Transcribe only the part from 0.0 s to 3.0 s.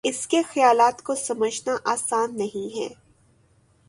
اس کے خیالات کو سمجھنا آسان نہیں ہے